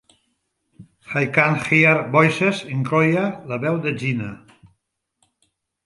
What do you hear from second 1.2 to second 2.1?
can Hear